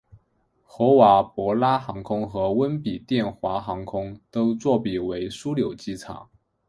[0.63, 6.27] 合瓦博拉航空和温比殿华航空都作比为枢纽机场。